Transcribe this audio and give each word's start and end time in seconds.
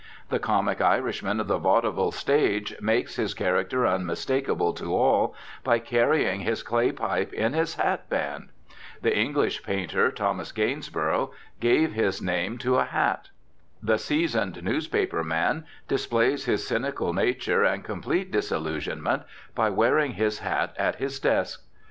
The 0.29 0.39
comic 0.39 0.81
Irishman 0.81 1.39
of 1.39 1.47
the 1.47 1.59
vaudeville 1.59 2.09
stage 2.11 2.73
makes 2.81 3.17
his 3.17 3.35
character 3.35 3.85
unmistakable 3.85 4.73
to 4.73 4.95
all 4.95 5.35
by 5.63 5.77
carrying 5.77 6.39
his 6.39 6.63
clay 6.63 6.91
pipe 6.91 7.31
in 7.33 7.53
his 7.53 7.75
hat 7.75 8.09
band. 8.09 8.49
The 9.03 9.15
English 9.15 9.61
painter, 9.61 10.09
Thomas 10.09 10.51
Gainsborough, 10.51 11.29
gave 11.59 11.93
his 11.93 12.19
name 12.19 12.57
to 12.57 12.77
a 12.77 12.85
hat. 12.85 13.29
The 13.83 13.99
seasoned 13.99 14.63
newspaper 14.63 15.23
man 15.23 15.67
displays 15.87 16.45
his 16.45 16.65
cynical 16.65 17.13
nature 17.13 17.63
and 17.63 17.83
complete 17.83 18.31
disillusionment 18.31 19.21
by 19.53 19.69
wearing 19.69 20.13
his 20.13 20.39
hat 20.39 20.73
at 20.79 20.95
his 20.95 21.19
desk. 21.19 21.61